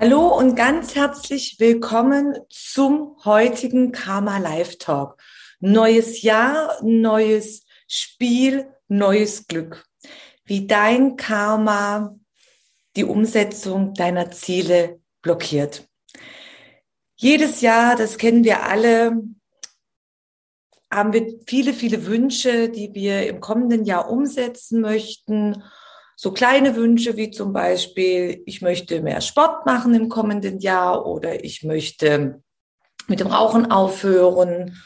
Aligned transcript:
Hallo 0.00 0.28
und 0.28 0.54
ganz 0.54 0.94
herzlich 0.94 1.56
willkommen 1.58 2.38
zum 2.50 3.16
heutigen 3.24 3.90
Karma 3.90 4.38
Live 4.38 4.78
Talk. 4.78 5.20
Neues 5.58 6.22
Jahr, 6.22 6.78
neues 6.84 7.66
Spiel, 7.88 8.68
neues 8.86 9.48
Glück. 9.48 9.84
Wie 10.44 10.68
dein 10.68 11.16
Karma 11.16 12.16
die 12.94 13.02
Umsetzung 13.02 13.92
deiner 13.92 14.30
Ziele 14.30 15.00
blockiert. 15.20 15.88
Jedes 17.16 17.60
Jahr, 17.60 17.96
das 17.96 18.18
kennen 18.18 18.44
wir 18.44 18.62
alle, 18.62 19.20
haben 20.92 21.12
wir 21.12 21.40
viele, 21.48 21.72
viele 21.72 22.06
Wünsche, 22.06 22.68
die 22.68 22.94
wir 22.94 23.26
im 23.26 23.40
kommenden 23.40 23.84
Jahr 23.84 24.08
umsetzen 24.08 24.80
möchten 24.80 25.60
so 26.20 26.32
kleine 26.32 26.74
Wünsche 26.74 27.16
wie 27.16 27.30
zum 27.30 27.52
Beispiel, 27.52 28.42
ich 28.44 28.60
möchte 28.60 29.02
mehr 29.02 29.20
Sport 29.20 29.66
machen 29.66 29.94
im 29.94 30.08
kommenden 30.08 30.58
Jahr 30.58 31.06
oder 31.06 31.44
ich 31.44 31.62
möchte 31.62 32.42
mit 33.06 33.20
dem 33.20 33.28
Rauchen 33.28 33.70
aufhören 33.70 34.82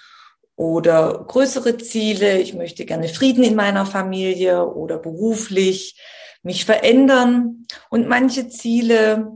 oder 0.56 1.24
größere 1.26 1.78
Ziele, 1.78 2.38
ich 2.38 2.52
möchte 2.52 2.84
gerne 2.84 3.08
Frieden 3.08 3.44
in 3.44 3.54
meiner 3.54 3.86
Familie 3.86 4.66
oder 4.66 4.98
beruflich 4.98 5.98
mich 6.42 6.66
verändern. 6.66 7.66
Und 7.88 8.08
manche 8.08 8.50
Ziele, 8.50 9.32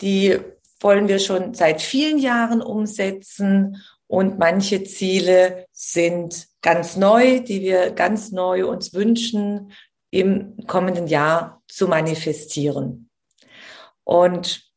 die 0.00 0.38
wollen 0.78 1.08
wir 1.08 1.18
schon 1.18 1.54
seit 1.54 1.82
vielen 1.82 2.18
Jahren 2.18 2.62
umsetzen 2.62 3.82
und 4.06 4.38
manche 4.38 4.84
Ziele 4.84 5.66
sind 5.72 6.46
ganz 6.62 6.96
neu, 6.96 7.40
die 7.40 7.60
wir 7.60 7.90
ganz 7.90 8.30
neu 8.30 8.68
uns 8.68 8.94
wünschen, 8.94 9.72
im 10.10 10.56
kommenden 10.66 11.06
Jahr 11.06 11.62
zu 11.68 11.88
manifestieren. 11.88 13.10
Und 14.04 14.70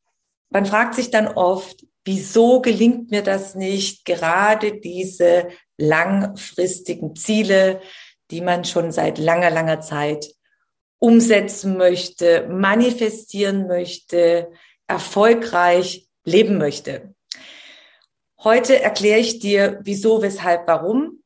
man 0.49 0.65
fragt 0.65 0.95
sich 0.95 1.09
dann 1.09 1.27
oft, 1.27 1.85
wieso 2.05 2.61
gelingt 2.61 3.11
mir 3.11 3.23
das 3.23 3.55
nicht, 3.55 4.05
gerade 4.05 4.79
diese 4.79 5.47
langfristigen 5.77 7.15
Ziele, 7.15 7.81
die 8.29 8.41
man 8.41 8.65
schon 8.65 8.91
seit 8.91 9.17
langer, 9.17 9.49
langer 9.49 9.81
Zeit 9.81 10.33
umsetzen 10.99 11.77
möchte, 11.77 12.47
manifestieren 12.49 13.67
möchte, 13.67 14.51
erfolgreich 14.87 16.07
leben 16.25 16.57
möchte. 16.57 17.13
Heute 18.43 18.81
erkläre 18.81 19.19
ich 19.19 19.39
dir, 19.39 19.79
wieso, 19.83 20.21
weshalb, 20.21 20.67
warum 20.67 21.22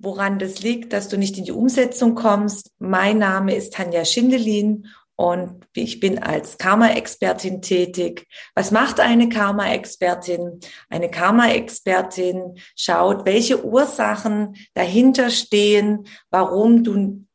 woran 0.00 0.38
das 0.38 0.62
liegt, 0.62 0.92
dass 0.92 1.08
du 1.08 1.18
nicht 1.18 1.36
in 1.38 1.44
die 1.44 1.52
Umsetzung 1.52 2.14
kommst. 2.14 2.72
Mein 2.78 3.18
Name 3.18 3.54
ist 3.54 3.74
Tanja 3.74 4.04
Schindelin 4.04 4.86
und 5.14 5.66
ich 5.74 6.00
bin 6.00 6.18
als 6.18 6.56
Karma-Expertin 6.56 7.60
tätig. 7.60 8.26
Was 8.54 8.70
macht 8.70 9.00
eine 9.00 9.28
Karma-Expertin? 9.28 10.60
Eine 10.88 11.10
Karma-Expertin 11.10 12.58
schaut, 12.74 13.26
welche 13.26 13.62
Ursachen 13.62 14.56
dahinter 14.72 15.28
stehen, 15.28 16.06
warum 16.30 16.82
du 16.82 17.26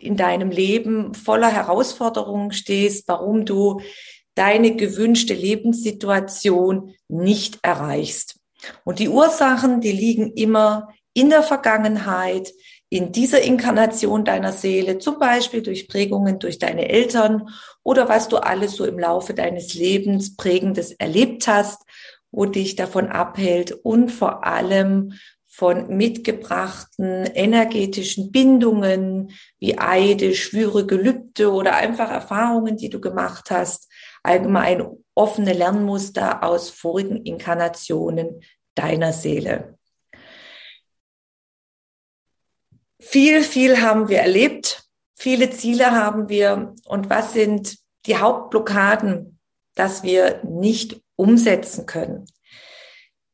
in 0.00 0.16
deinem 0.16 0.50
Leben 0.50 1.14
voller 1.14 1.50
Herausforderungen 1.50 2.52
stehst, 2.52 3.08
warum 3.08 3.44
du 3.44 3.80
deine 4.36 4.76
gewünschte 4.76 5.34
Lebenssituation 5.34 6.94
nicht 7.08 7.58
erreichst. 7.62 8.38
Und 8.84 9.00
die 9.00 9.08
Ursachen, 9.08 9.80
die 9.80 9.92
liegen 9.92 10.32
immer 10.34 10.88
in 11.14 11.30
der 11.30 11.42
Vergangenheit, 11.42 12.52
in 12.88 13.10
dieser 13.10 13.40
Inkarnation 13.40 14.24
deiner 14.24 14.52
Seele, 14.52 14.98
zum 14.98 15.18
Beispiel 15.18 15.62
durch 15.62 15.88
Prägungen 15.88 16.38
durch 16.38 16.58
deine 16.58 16.88
Eltern 16.88 17.48
oder 17.82 18.08
was 18.08 18.28
du 18.28 18.36
alles 18.36 18.76
so 18.76 18.84
im 18.84 18.98
Laufe 18.98 19.32
deines 19.32 19.74
Lebens 19.74 20.36
prägendes 20.36 20.92
erlebt 20.92 21.48
hast, 21.48 21.82
wo 22.30 22.44
dich 22.46 22.76
davon 22.76 23.08
abhält 23.08 23.72
und 23.72 24.10
vor 24.10 24.44
allem 24.44 25.14
von 25.54 25.96
mitgebrachten 25.96 27.26
energetischen 27.26 28.32
Bindungen 28.32 29.32
wie 29.58 29.78
Eide, 29.78 30.34
Schwüre, 30.34 30.86
Gelübde 30.86 31.52
oder 31.52 31.76
einfach 31.76 32.10
Erfahrungen, 32.10 32.78
die 32.78 32.88
du 32.88 33.00
gemacht 33.00 33.50
hast, 33.50 33.90
allgemein 34.22 34.86
offene 35.14 35.52
Lernmuster 35.52 36.42
aus 36.42 36.70
vorigen 36.70 37.16
Inkarnationen 37.24 38.42
deiner 38.74 39.12
Seele. 39.12 39.78
Viel, 43.04 43.42
viel 43.42 43.80
haben 43.80 44.08
wir 44.08 44.20
erlebt, 44.20 44.84
viele 45.16 45.50
Ziele 45.50 45.90
haben 45.90 46.28
wir. 46.28 46.72
Und 46.86 47.10
was 47.10 47.32
sind 47.32 47.76
die 48.06 48.16
Hauptblockaden, 48.16 49.40
dass 49.74 50.04
wir 50.04 50.40
nicht 50.44 51.02
umsetzen 51.16 51.86
können? 51.86 52.26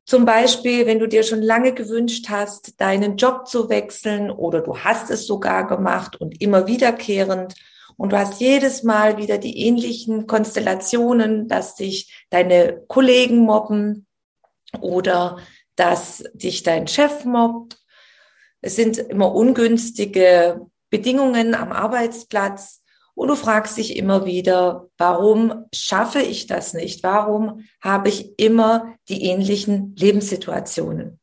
Zum 0.06 0.24
Beispiel, 0.24 0.86
wenn 0.86 0.98
du 0.98 1.06
dir 1.06 1.22
schon 1.22 1.42
lange 1.42 1.74
gewünscht 1.74 2.30
hast, 2.30 2.80
deinen 2.80 3.18
Job 3.18 3.46
zu 3.46 3.68
wechseln 3.68 4.30
oder 4.30 4.62
du 4.62 4.78
hast 4.78 5.10
es 5.10 5.26
sogar 5.26 5.66
gemacht 5.66 6.16
und 6.16 6.40
immer 6.40 6.66
wiederkehrend 6.66 7.54
und 7.98 8.12
du 8.12 8.18
hast 8.18 8.40
jedes 8.40 8.82
Mal 8.84 9.18
wieder 9.18 9.36
die 9.36 9.66
ähnlichen 9.66 10.26
Konstellationen, 10.26 11.46
dass 11.46 11.74
dich 11.74 12.24
deine 12.30 12.84
Kollegen 12.88 13.40
mobben 13.40 14.06
oder 14.80 15.36
dass 15.76 16.24
dich 16.32 16.62
dein 16.62 16.88
Chef 16.88 17.26
mobbt 17.26 17.78
es 18.60 18.76
sind 18.76 18.98
immer 18.98 19.34
ungünstige 19.34 20.66
Bedingungen 20.90 21.54
am 21.54 21.72
Arbeitsplatz 21.72 22.82
und 23.14 23.28
du 23.28 23.34
fragst 23.34 23.76
dich 23.76 23.96
immer 23.96 24.26
wieder, 24.26 24.88
warum 24.96 25.66
schaffe 25.74 26.20
ich 26.20 26.46
das 26.46 26.72
nicht? 26.72 27.02
Warum 27.02 27.64
habe 27.80 28.08
ich 28.08 28.38
immer 28.38 28.94
die 29.08 29.24
ähnlichen 29.24 29.96
Lebenssituationen? 29.96 31.18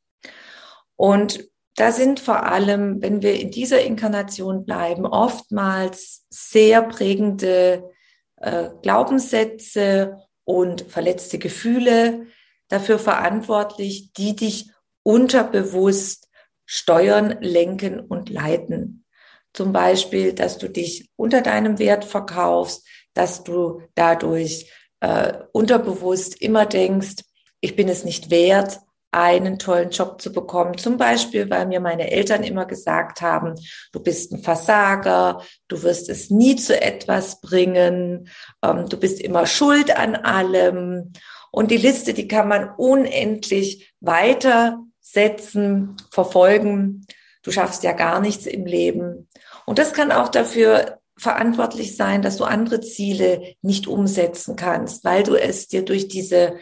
Und 0.98 1.50
da 1.76 1.92
sind 1.92 2.20
vor 2.20 2.44
allem, 2.44 3.02
wenn 3.02 3.22
wir 3.22 3.40
in 3.40 3.52
dieser 3.52 3.82
Inkarnation 3.82 4.66
bleiben, 4.66 5.06
oftmals 5.06 6.26
sehr 6.30 6.82
prägende 6.82 7.90
äh, 8.38 8.70
Glaubenssätze 8.82 10.18
und 10.44 10.82
verletzte 10.84 11.38
Gefühle 11.38 12.28
dafür 12.68 13.00
verantwortlich, 13.00 14.14
die 14.14 14.36
dich 14.36 14.70
unterbewusst 15.04 16.30
steuern, 16.66 17.38
lenken 17.42 18.00
und 18.00 18.30
leiten. 18.30 19.06
Zum 19.54 19.72
Beispiel, 19.72 20.34
dass 20.34 20.58
du 20.58 20.70
dich 20.70 21.10
unter 21.16 21.42
deinem 21.42 21.80
Wert 21.80 22.06
verkaufst, 22.06 22.86
dass 23.14 23.44
du 23.44 23.82
dadurch 23.96 24.72
äh, 25.00 25.34
unterbewusst 25.54 26.42
immer 26.42 26.66
denkst, 26.66 27.24
ich 27.62 27.76
bin 27.76 27.88
es 27.88 28.04
nicht 28.04 28.30
wert, 28.30 28.80
einen 29.12 29.58
tollen 29.58 29.92
Job 29.92 30.22
zu 30.22 30.34
bekommen. 30.34 30.78
Zum 30.78 30.98
Beispiel, 30.98 31.50
weil 31.50 31.68
mir 31.68 31.80
meine 31.80 32.12
Eltern 32.12 32.44
immer 32.44 32.66
gesagt 32.66 33.22
haben, 33.22 33.56
du 33.94 34.02
bist 34.02 34.34
ein 34.34 34.44
Versager, 34.44 35.42
du 35.70 35.82
wirst 35.84 36.10
es 36.10 36.30
nie 36.30 36.58
zu 36.58 36.80
etwas 36.80 37.40
bringen, 37.40 38.28
ähm, 38.62 38.90
du 38.90 38.98
bist 38.98 39.22
immer 39.22 39.46
schuld 39.48 39.96
an 39.96 40.18
allem. 40.18 41.14
Und 41.50 41.72
die 41.72 41.78
Liste, 41.78 42.14
die 42.14 42.28
kann 42.28 42.50
man 42.50 42.72
unendlich 42.76 43.94
weiter 44.02 44.84
setzen, 45.06 45.96
verfolgen. 46.12 47.06
Du 47.44 47.52
schaffst 47.52 47.84
ja 47.84 47.92
gar 47.92 48.20
nichts 48.20 48.46
im 48.46 48.66
Leben. 48.66 49.30
Und 49.66 49.78
das 49.78 49.94
kann 49.94 50.12
auch 50.12 50.30
dafür 50.30 51.00
verantwortlich 51.18 51.96
sein, 51.96 52.22
dass 52.22 52.38
du 52.38 52.44
andere 52.44 52.82
Ziele 52.82 53.56
nicht 53.62 53.88
umsetzen 53.88 54.56
kannst, 54.56 55.06
weil 55.06 55.24
du 55.24 55.36
es 55.36 55.68
dir 55.68 55.86
durch 55.86 56.08
diese 56.08 56.56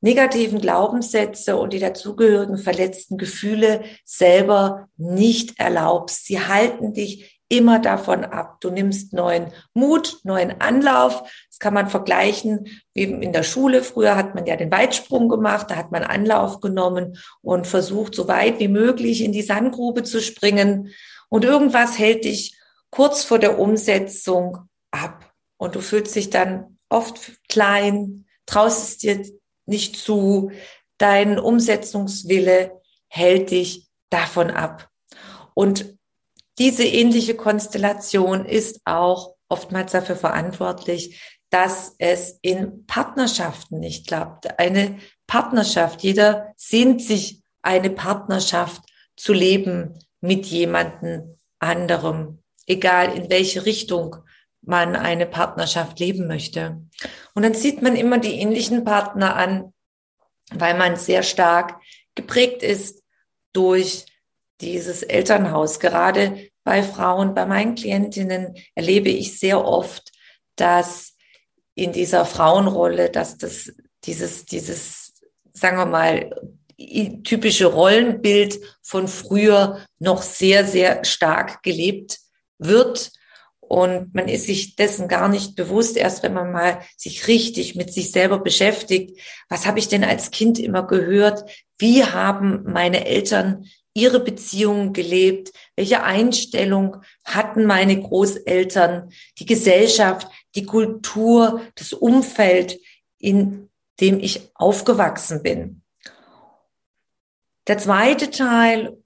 negativen 0.00 0.60
Glaubenssätze 0.60 1.56
und 1.56 1.72
die 1.72 1.80
dazugehörigen 1.80 2.56
verletzten 2.56 3.18
Gefühle 3.18 3.82
selber 4.04 4.88
nicht 4.96 5.58
erlaubst. 5.58 6.24
Sie 6.24 6.40
halten 6.40 6.94
dich 6.94 7.37
immer 7.48 7.78
davon 7.78 8.24
ab. 8.24 8.60
Du 8.60 8.70
nimmst 8.70 9.12
neuen 9.12 9.52
Mut, 9.72 10.20
neuen 10.22 10.60
Anlauf. 10.60 11.22
Das 11.48 11.58
kann 11.58 11.74
man 11.74 11.88
vergleichen 11.88 12.66
wie 12.94 13.04
in 13.04 13.32
der 13.32 13.42
Schule. 13.42 13.82
Früher 13.82 14.16
hat 14.16 14.34
man 14.34 14.46
ja 14.46 14.56
den 14.56 14.70
Weitsprung 14.70 15.28
gemacht, 15.28 15.70
da 15.70 15.76
hat 15.76 15.90
man 15.90 16.04
Anlauf 16.04 16.60
genommen 16.60 17.18
und 17.40 17.66
versucht, 17.66 18.14
so 18.14 18.28
weit 18.28 18.60
wie 18.60 18.68
möglich 18.68 19.24
in 19.24 19.32
die 19.32 19.42
Sandgrube 19.42 20.02
zu 20.02 20.20
springen. 20.20 20.92
Und 21.30 21.44
irgendwas 21.44 21.98
hält 21.98 22.24
dich 22.24 22.58
kurz 22.90 23.24
vor 23.24 23.38
der 23.38 23.58
Umsetzung 23.58 24.58
ab. 24.90 25.32
Und 25.56 25.74
du 25.74 25.80
fühlst 25.80 26.14
dich 26.14 26.30
dann 26.30 26.78
oft 26.88 27.32
klein, 27.48 28.26
traust 28.46 28.88
es 28.88 28.98
dir 28.98 29.22
nicht 29.66 29.96
zu, 29.96 30.50
dein 30.98 31.38
Umsetzungswille 31.38 32.80
hält 33.08 33.50
dich 33.50 33.88
davon 34.10 34.50
ab. 34.50 34.88
Und 35.54 35.97
diese 36.58 36.84
ähnliche 36.84 37.34
Konstellation 37.34 38.44
ist 38.44 38.80
auch 38.84 39.34
oftmals 39.48 39.92
dafür 39.92 40.16
verantwortlich, 40.16 41.20
dass 41.50 41.94
es 41.98 42.38
in 42.42 42.86
Partnerschaften 42.86 43.80
nicht 43.80 44.06
klappt. 44.06 44.58
Eine 44.58 44.98
Partnerschaft, 45.26 46.02
jeder 46.02 46.52
sehnt 46.56 47.02
sich 47.02 47.42
eine 47.62 47.90
Partnerschaft 47.90 48.82
zu 49.16 49.32
leben 49.32 49.98
mit 50.20 50.46
jemandem 50.46 51.38
anderem, 51.58 52.42
egal 52.66 53.16
in 53.16 53.30
welche 53.30 53.64
Richtung 53.64 54.16
man 54.60 54.96
eine 54.96 55.26
Partnerschaft 55.26 55.98
leben 56.00 56.26
möchte. 56.26 56.82
Und 57.34 57.42
dann 57.42 57.54
sieht 57.54 57.80
man 57.82 57.96
immer 57.96 58.18
die 58.18 58.38
ähnlichen 58.40 58.84
Partner 58.84 59.36
an, 59.36 59.72
weil 60.50 60.76
man 60.76 60.96
sehr 60.96 61.22
stark 61.22 61.80
geprägt 62.14 62.62
ist 62.62 63.02
durch 63.52 64.06
dieses 64.60 65.02
Elternhaus. 65.02 65.80
Gerade 65.80 66.48
bei 66.64 66.82
Frauen, 66.82 67.34
bei 67.34 67.46
meinen 67.46 67.74
Klientinnen 67.74 68.54
erlebe 68.74 69.08
ich 69.08 69.38
sehr 69.38 69.64
oft, 69.64 70.12
dass 70.56 71.14
in 71.74 71.92
dieser 71.92 72.24
Frauenrolle, 72.24 73.10
dass 73.10 73.38
das 73.38 73.72
dieses, 74.04 74.44
dieses, 74.46 75.14
sagen 75.52 75.76
wir 75.76 75.86
mal, 75.86 76.30
typische 77.24 77.66
Rollenbild 77.66 78.60
von 78.82 79.08
früher 79.08 79.84
noch 79.98 80.22
sehr, 80.22 80.66
sehr 80.66 81.04
stark 81.04 81.62
gelebt 81.62 82.18
wird. 82.58 83.12
Und 83.60 84.14
man 84.14 84.28
ist 84.28 84.46
sich 84.46 84.76
dessen 84.76 85.08
gar 85.08 85.28
nicht 85.28 85.54
bewusst, 85.54 85.96
erst 85.96 86.22
wenn 86.22 86.32
man 86.32 86.52
mal 86.52 86.80
sich 86.96 87.28
richtig 87.28 87.74
mit 87.74 87.92
sich 87.92 88.12
selber 88.12 88.38
beschäftigt. 88.38 89.20
Was 89.48 89.66
habe 89.66 89.78
ich 89.78 89.88
denn 89.88 90.04
als 90.04 90.30
Kind 90.30 90.58
immer 90.58 90.86
gehört? 90.86 91.50
Wie 91.76 92.04
haben 92.04 92.62
meine 92.64 93.06
Eltern 93.06 93.66
ihre 93.98 94.20
Beziehungen 94.20 94.92
gelebt? 94.92 95.52
Welche 95.76 96.02
Einstellung 96.02 96.98
hatten 97.24 97.66
meine 97.66 98.00
Großeltern? 98.00 99.10
Die 99.38 99.46
Gesellschaft, 99.46 100.28
die 100.54 100.64
Kultur, 100.64 101.62
das 101.74 101.92
Umfeld, 101.92 102.78
in 103.18 103.68
dem 104.00 104.20
ich 104.20 104.50
aufgewachsen 104.54 105.42
bin. 105.42 105.82
Der 107.66 107.78
zweite 107.78 108.30
Teil, 108.30 108.96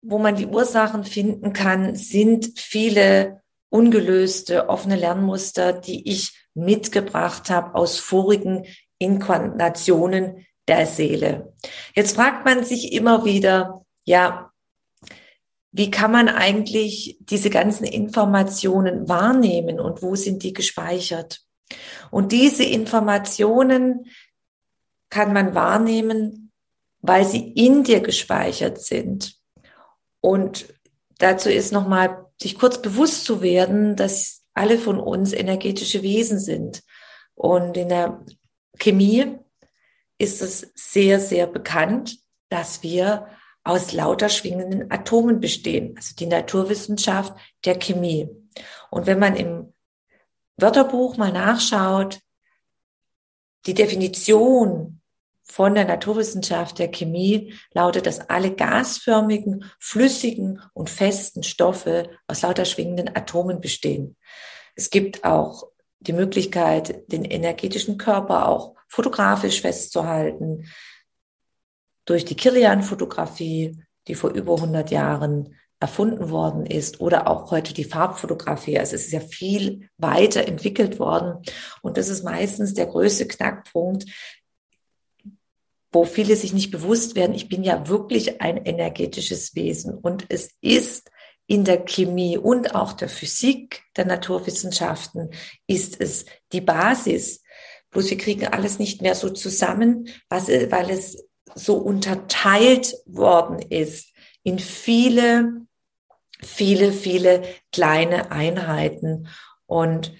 wo 0.00 0.18
man 0.18 0.36
die 0.36 0.46
Ursachen 0.46 1.04
finden 1.04 1.52
kann, 1.52 1.96
sind 1.96 2.58
viele 2.58 3.42
ungelöste, 3.68 4.68
offene 4.68 4.96
Lernmuster, 4.96 5.72
die 5.72 6.08
ich 6.08 6.46
mitgebracht 6.54 7.50
habe 7.50 7.74
aus 7.74 7.98
vorigen 7.98 8.64
Inkarnationen 8.98 10.46
der 10.68 10.86
Seele. 10.86 11.52
Jetzt 11.94 12.16
fragt 12.16 12.44
man 12.44 12.64
sich 12.64 12.92
immer 12.92 13.24
wieder, 13.24 13.84
ja, 14.04 14.50
wie 15.72 15.90
kann 15.90 16.10
man 16.10 16.28
eigentlich 16.28 17.18
diese 17.20 17.50
ganzen 17.50 17.84
Informationen 17.84 19.08
wahrnehmen 19.08 19.78
und 19.78 20.02
wo 20.02 20.14
sind 20.14 20.42
die 20.42 20.52
gespeichert? 20.52 21.40
Und 22.10 22.32
diese 22.32 22.64
Informationen 22.64 24.06
kann 25.10 25.32
man 25.32 25.54
wahrnehmen 25.54 26.46
weil 27.06 27.24
sie 27.24 27.52
in 27.52 27.84
dir 27.84 28.00
gespeichert 28.00 28.80
sind. 28.80 29.36
Und 30.20 30.66
dazu 31.18 31.48
ist 31.48 31.72
nochmal, 31.72 32.26
sich 32.40 32.58
kurz 32.58 32.82
bewusst 32.82 33.24
zu 33.24 33.40
werden, 33.40 33.96
dass 33.96 34.44
alle 34.54 34.78
von 34.78 34.98
uns 34.98 35.32
energetische 35.32 36.02
Wesen 36.02 36.38
sind. 36.38 36.82
Und 37.34 37.76
in 37.76 37.88
der 37.88 38.24
Chemie 38.78 39.38
ist 40.18 40.42
es 40.42 40.72
sehr, 40.74 41.20
sehr 41.20 41.46
bekannt, 41.46 42.18
dass 42.48 42.82
wir 42.82 43.28
aus 43.64 43.92
lauter 43.92 44.28
schwingenden 44.28 44.90
Atomen 44.92 45.40
bestehen, 45.40 45.94
also 45.96 46.14
die 46.14 46.26
Naturwissenschaft 46.26 47.34
der 47.64 47.78
Chemie. 47.78 48.28
Und 48.90 49.06
wenn 49.06 49.18
man 49.18 49.34
im 49.34 49.72
Wörterbuch 50.56 51.16
mal 51.16 51.32
nachschaut, 51.32 52.20
die 53.66 53.74
Definition 53.74 55.00
von 55.42 55.74
der 55.74 55.84
Naturwissenschaft 55.84 56.78
der 56.78 56.90
Chemie 56.90 57.54
lautet, 57.72 58.06
dass 58.06 58.20
alle 58.20 58.54
gasförmigen, 58.54 59.64
flüssigen 59.78 60.60
und 60.72 60.90
festen 60.90 61.42
Stoffe 61.42 62.10
aus 62.26 62.42
lauter 62.42 62.64
schwingenden 62.64 63.14
Atomen 63.14 63.60
bestehen. 63.60 64.16
Es 64.74 64.90
gibt 64.90 65.24
auch 65.24 65.68
die 66.00 66.12
Möglichkeit, 66.12 67.10
den 67.10 67.24
energetischen 67.24 67.98
Körper 67.98 68.48
auch 68.48 68.74
fotografisch 68.88 69.60
festzuhalten 69.60 70.66
durch 72.04 72.24
die 72.24 72.36
Kirlian-Fotografie, 72.36 73.82
die 74.06 74.14
vor 74.14 74.30
über 74.30 74.54
100 74.54 74.90
Jahren 74.90 75.56
erfunden 75.80 76.30
worden 76.30 76.64
ist 76.64 77.00
oder 77.00 77.28
auch 77.28 77.50
heute 77.50 77.74
die 77.74 77.84
Farbfotografie. 77.84 78.78
Also 78.78 78.94
es 78.96 79.06
ist 79.06 79.12
ja 79.12 79.20
viel 79.20 79.90
weiter 79.98 80.46
entwickelt 80.46 80.98
worden. 80.98 81.42
Und 81.82 81.98
das 81.98 82.08
ist 82.08 82.24
meistens 82.24 82.74
der 82.74 82.86
größte 82.86 83.26
Knackpunkt, 83.26 84.06
wo 85.92 86.04
viele 86.04 86.36
sich 86.36 86.52
nicht 86.52 86.70
bewusst 86.70 87.14
werden, 87.14 87.34
ich 87.34 87.48
bin 87.48 87.62
ja 87.62 87.88
wirklich 87.88 88.40
ein 88.40 88.58
energetisches 88.58 89.54
Wesen 89.54 89.94
und 89.94 90.26
es 90.28 90.50
ist 90.60 91.10
in 91.46 91.64
der 91.64 91.84
Chemie 91.84 92.38
und 92.38 92.74
auch 92.74 92.92
der 92.92 93.08
Physik, 93.08 93.84
der 93.96 94.04
Naturwissenschaften, 94.04 95.30
ist 95.66 96.00
es 96.00 96.26
die 96.52 96.60
Basis. 96.60 97.42
Bloß 97.90 98.10
wir 98.10 98.18
kriegen 98.18 98.48
alles 98.48 98.78
nicht 98.78 99.00
mehr 99.00 99.14
so 99.14 99.30
zusammen, 99.30 100.08
was, 100.28 100.48
weil 100.48 100.90
es 100.90 101.24
so 101.54 101.76
unterteilt 101.78 102.94
worden 103.06 103.60
ist 103.70 104.12
in 104.42 104.58
viele, 104.58 105.66
viele, 106.42 106.92
viele 106.92 107.42
kleine 107.72 108.30
Einheiten. 108.30 109.28
Und 109.66 110.12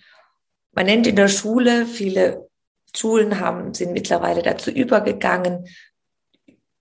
man 0.72 0.86
nennt 0.86 1.06
in 1.06 1.16
der 1.16 1.28
Schule 1.28 1.86
viele 1.86 2.48
Schulen 2.96 3.40
haben, 3.40 3.74
sind 3.74 3.92
mittlerweile 3.92 4.42
dazu 4.42 4.70
übergegangen, 4.70 5.68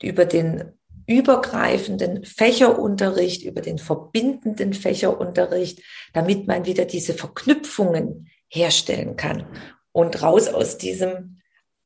über 0.01 0.25
den 0.25 0.73
übergreifenden 1.07 2.25
Fächerunterricht, 2.25 3.43
über 3.43 3.61
den 3.61 3.77
verbindenden 3.77 4.73
Fächerunterricht, 4.73 5.81
damit 6.13 6.47
man 6.47 6.65
wieder 6.65 6.85
diese 6.85 7.13
Verknüpfungen 7.13 8.29
herstellen 8.49 9.15
kann 9.15 9.45
und 9.91 10.21
raus 10.21 10.47
aus 10.47 10.77
diesem 10.77 11.41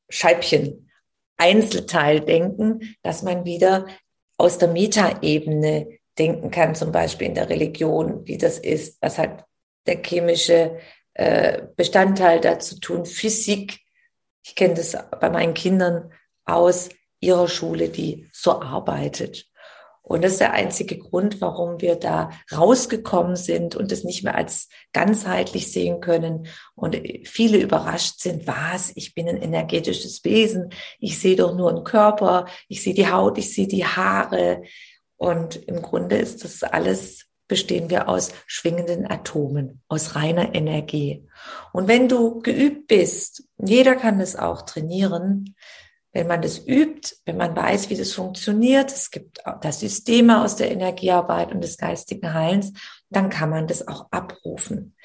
Scheibchen 0.09 0.89
Einzelteil 1.37 2.19
denken, 2.19 2.95
dass 3.01 3.23
man 3.23 3.45
wieder 3.45 3.87
aus 4.37 4.57
der 4.57 4.67
Metaebene 4.67 5.99
denken 6.17 6.51
kann, 6.51 6.75
zum 6.75 6.91
Beispiel 6.91 7.27
in 7.27 7.35
der 7.35 7.49
Religion, 7.49 8.25
wie 8.25 8.37
das 8.37 8.59
ist, 8.59 8.97
was 9.01 9.17
hat 9.17 9.45
der 9.87 10.01
chemische 10.03 10.79
äh, 11.13 11.63
Bestandteil 11.75 12.41
dazu 12.41 12.79
tun, 12.79 13.05
Physik, 13.05 13.79
ich 14.43 14.55
kenne 14.55 14.73
das 14.73 14.97
bei 15.19 15.29
meinen 15.29 15.53
Kindern 15.53 16.11
aus 16.45 16.89
ihrer 17.19 17.47
Schule, 17.47 17.89
die 17.89 18.27
so 18.31 18.61
arbeitet. 18.61 19.45
Und 20.01 20.23
das 20.23 20.33
ist 20.33 20.41
der 20.41 20.53
einzige 20.53 20.97
Grund, 20.97 21.39
warum 21.39 21.81
wir 21.81 21.95
da 21.95 22.31
rausgekommen 22.51 23.35
sind 23.35 23.75
und 23.75 23.91
es 23.91 24.03
nicht 24.03 24.23
mehr 24.23 24.33
als 24.33 24.67
ganzheitlich 24.91 25.71
sehen 25.71 26.01
können. 26.01 26.47
Und 26.73 26.99
viele 27.25 27.59
überrascht 27.59 28.19
sind, 28.19 28.47
was, 28.47 28.91
ich 28.95 29.13
bin 29.13 29.29
ein 29.29 29.37
energetisches 29.37 30.23
Wesen, 30.23 30.71
ich 30.99 31.19
sehe 31.19 31.35
doch 31.35 31.55
nur 31.55 31.69
einen 31.69 31.83
Körper, 31.83 32.47
ich 32.67 32.81
sehe 32.81 32.95
die 32.95 33.11
Haut, 33.11 33.37
ich 33.37 33.53
sehe 33.53 33.67
die 33.67 33.85
Haare. 33.85 34.63
Und 35.15 35.57
im 35.67 35.83
Grunde 35.83 36.17
ist 36.17 36.43
das 36.43 36.63
alles 36.63 37.29
bestehen 37.49 37.89
wir 37.89 38.07
aus 38.07 38.31
schwingenden 38.47 39.09
Atomen, 39.09 39.81
aus 39.89 40.15
reiner 40.15 40.55
Energie. 40.55 41.27
Und 41.73 41.89
wenn 41.89 42.07
du 42.07 42.39
geübt 42.39 42.87
bist, 42.87 43.43
jeder 43.57 43.95
kann 43.95 44.19
das 44.19 44.37
auch 44.37 44.61
trainieren, 44.61 45.55
wenn 46.11 46.27
man 46.27 46.41
das 46.41 46.67
übt, 46.67 47.15
wenn 47.25 47.37
man 47.37 47.55
weiß, 47.55 47.89
wie 47.89 47.97
das 47.97 48.13
funktioniert, 48.13 48.91
es 48.91 49.11
gibt 49.11 49.43
das 49.61 49.79
Systeme 49.79 50.43
aus 50.43 50.55
der 50.55 50.71
Energiearbeit 50.71 51.51
und 51.51 51.63
des 51.63 51.77
geistigen 51.77 52.33
Heilens, 52.33 52.73
dann 53.09 53.29
kann 53.29 53.49
man 53.49 53.67
das 53.67 53.87
auch 53.87 54.07
abrufen. 54.11 54.95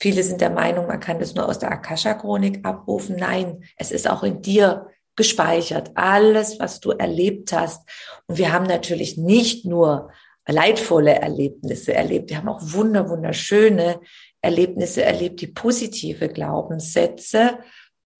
Viele 0.00 0.22
sind 0.22 0.40
der 0.40 0.50
Meinung, 0.50 0.86
man 0.86 1.00
kann 1.00 1.18
das 1.18 1.34
nur 1.34 1.48
aus 1.48 1.58
der 1.58 1.72
Akasha-Chronik 1.72 2.64
abrufen. 2.64 3.16
Nein, 3.16 3.64
es 3.76 3.90
ist 3.90 4.08
auch 4.08 4.22
in 4.22 4.42
dir 4.42 4.88
gespeichert. 5.16 5.92
Alles, 5.94 6.58
was 6.58 6.80
du 6.80 6.90
erlebt 6.90 7.52
hast. 7.52 7.88
Und 8.26 8.38
wir 8.38 8.52
haben 8.52 8.66
natürlich 8.66 9.16
nicht 9.16 9.64
nur 9.64 10.10
leidvolle 10.46 11.14
Erlebnisse 11.14 11.94
erlebt. 11.94 12.30
Wir 12.30 12.38
haben 12.38 12.48
auch 12.48 12.60
wunder, 12.60 13.08
wunderschöne 13.08 14.00
Erlebnisse 14.40 15.02
erlebt, 15.02 15.40
die 15.40 15.46
positive 15.46 16.28
Glaubenssätze 16.28 17.58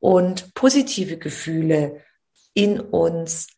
und 0.01 0.55
positive 0.55 1.19
Gefühle 1.19 2.01
in 2.55 2.81
uns 2.81 3.49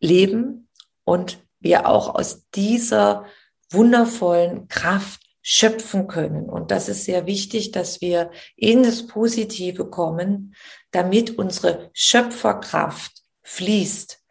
leben 0.00 0.68
und 1.04 1.38
wir 1.60 1.86
auch 1.86 2.14
aus 2.14 2.48
dieser 2.54 3.26
wundervollen 3.70 4.68
Kraft 4.68 5.20
schöpfen 5.42 6.08
können. 6.08 6.48
Und 6.48 6.70
das 6.70 6.88
ist 6.88 7.04
sehr 7.04 7.26
wichtig, 7.26 7.70
dass 7.70 8.00
wir 8.00 8.30
in 8.56 8.82
das 8.82 9.06
Positive 9.06 9.88
kommen, 9.88 10.54
damit 10.90 11.38
unsere 11.38 11.90
Schöpferkraft 11.94 13.22
fließt. 13.42 14.22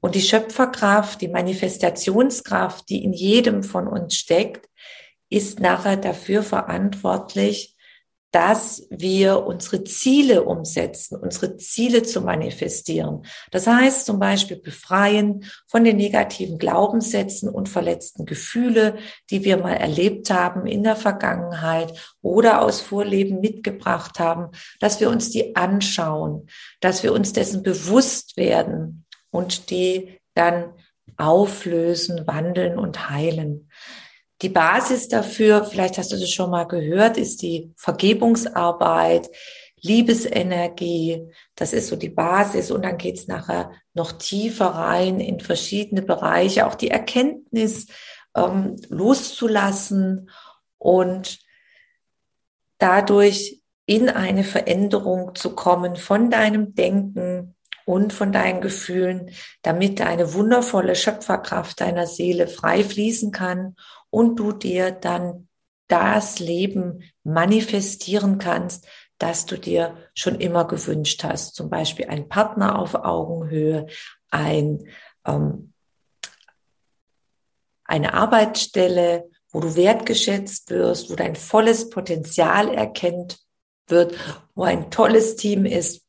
Und 0.00 0.14
die 0.14 0.22
Schöpferkraft, 0.22 1.20
die 1.20 1.28
Manifestationskraft, 1.28 2.88
die 2.88 3.04
in 3.04 3.12
jedem 3.12 3.62
von 3.62 3.86
uns 3.86 4.14
steckt, 4.14 4.68
ist 5.28 5.60
nachher 5.60 5.96
dafür 5.96 6.42
verantwortlich, 6.42 7.71
dass 8.32 8.86
wir 8.88 9.46
unsere 9.46 9.84
Ziele 9.84 10.42
umsetzen, 10.42 11.16
unsere 11.16 11.58
Ziele 11.58 12.02
zu 12.02 12.22
manifestieren. 12.22 13.26
Das 13.50 13.66
heißt 13.66 14.06
zum 14.06 14.18
Beispiel 14.18 14.56
befreien 14.56 15.44
von 15.68 15.84
den 15.84 15.98
negativen 15.98 16.58
Glaubenssätzen 16.58 17.50
und 17.50 17.68
verletzten 17.68 18.24
Gefühle, 18.24 18.96
die 19.30 19.44
wir 19.44 19.58
mal 19.58 19.74
erlebt 19.74 20.30
haben 20.30 20.66
in 20.66 20.82
der 20.82 20.96
Vergangenheit 20.96 21.92
oder 22.22 22.62
aus 22.62 22.80
Vorleben 22.80 23.40
mitgebracht 23.40 24.18
haben, 24.18 24.48
dass 24.80 24.98
wir 24.98 25.10
uns 25.10 25.30
die 25.30 25.54
anschauen, 25.54 26.48
dass 26.80 27.02
wir 27.02 27.12
uns 27.12 27.34
dessen 27.34 27.62
bewusst 27.62 28.38
werden 28.38 29.04
und 29.30 29.68
die 29.68 30.18
dann 30.34 30.72
auflösen, 31.18 32.26
wandeln 32.26 32.78
und 32.78 33.10
heilen. 33.10 33.68
Die 34.42 34.48
Basis 34.48 35.08
dafür, 35.08 35.64
vielleicht 35.64 35.98
hast 35.98 36.12
du 36.12 36.18
das 36.18 36.30
schon 36.30 36.50
mal 36.50 36.64
gehört, 36.64 37.16
ist 37.16 37.42
die 37.42 37.72
Vergebungsarbeit, 37.76 39.30
Liebesenergie. 39.80 41.28
Das 41.56 41.72
ist 41.72 41.88
so 41.88 41.96
die 41.96 42.08
Basis. 42.08 42.70
Und 42.70 42.84
dann 42.84 42.98
geht's 42.98 43.26
nachher 43.26 43.72
noch 43.94 44.12
tiefer 44.12 44.66
rein 44.66 45.20
in 45.20 45.40
verschiedene 45.40 46.02
Bereiche, 46.02 46.66
auch 46.66 46.76
die 46.76 46.90
Erkenntnis 46.90 47.86
ähm, 48.36 48.76
loszulassen 48.88 50.30
und 50.78 51.40
dadurch 52.78 53.60
in 53.86 54.08
eine 54.08 54.44
Veränderung 54.44 55.34
zu 55.34 55.54
kommen 55.54 55.96
von 55.96 56.30
deinem 56.30 56.74
Denken 56.74 57.54
und 57.84 58.12
von 58.12 58.32
deinen 58.32 58.60
Gefühlen, 58.60 59.30
damit 59.62 60.00
deine 60.00 60.34
wundervolle 60.34 60.94
Schöpferkraft 60.94 61.80
deiner 61.80 62.06
Seele 62.06 62.46
frei 62.48 62.84
fließen 62.84 63.32
kann 63.32 63.76
und 64.10 64.36
du 64.36 64.52
dir 64.52 64.90
dann 64.90 65.48
das 65.88 66.38
Leben 66.38 67.02
manifestieren 67.22 68.38
kannst, 68.38 68.86
das 69.18 69.46
du 69.46 69.58
dir 69.58 69.96
schon 70.14 70.40
immer 70.40 70.66
gewünscht 70.66 71.22
hast. 71.22 71.54
Zum 71.54 71.70
Beispiel 71.70 72.06
ein 72.06 72.28
Partner 72.28 72.78
auf 72.78 72.94
Augenhöhe, 72.94 73.86
ein, 74.30 74.88
ähm, 75.26 75.72
eine 77.84 78.14
Arbeitsstelle, 78.14 79.28
wo 79.50 79.60
du 79.60 79.76
wertgeschätzt 79.76 80.70
wirst, 80.70 81.10
wo 81.10 81.14
dein 81.14 81.36
volles 81.36 81.90
Potenzial 81.90 82.72
erkennt 82.74 83.38
wird, 83.86 84.16
wo 84.54 84.64
ein 84.64 84.90
tolles 84.90 85.36
Team 85.36 85.66
ist, 85.66 86.01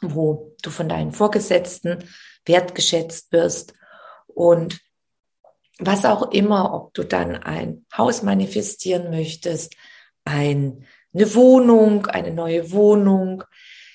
wo 0.00 0.54
du 0.62 0.70
von 0.70 0.88
deinen 0.88 1.12
Vorgesetzten 1.12 2.04
wertgeschätzt 2.44 3.32
wirst 3.32 3.74
und 4.26 4.80
was 5.78 6.04
auch 6.04 6.32
immer, 6.32 6.74
ob 6.74 6.94
du 6.94 7.04
dann 7.04 7.36
ein 7.36 7.86
Haus 7.96 8.22
manifestieren 8.22 9.10
möchtest, 9.10 9.74
ein, 10.24 10.84
eine 11.14 11.34
Wohnung, 11.34 12.06
eine 12.06 12.32
neue 12.32 12.72
Wohnung. 12.72 13.44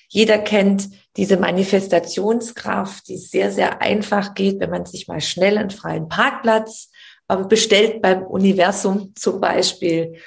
Jeder 0.08 0.38
kennt 0.38 0.88
diese 1.16 1.36
Manifestationskraft, 1.36 3.08
die 3.08 3.18
sehr, 3.18 3.50
sehr 3.50 3.82
einfach 3.82 4.34
geht, 4.34 4.60
wenn 4.60 4.70
man 4.70 4.86
sich 4.86 5.08
mal 5.08 5.20
schnell 5.20 5.58
einen 5.58 5.70
freien 5.70 6.08
Parkplatz 6.08 6.90
äh, 7.28 7.36
bestellt 7.36 8.00
beim 8.00 8.22
Universum 8.22 9.14
zum 9.14 9.40
Beispiel. 9.40 10.18